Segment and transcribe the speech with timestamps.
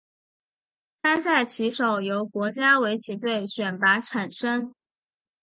[1.03, 4.73] 参赛棋手由国家围棋队选拔产生。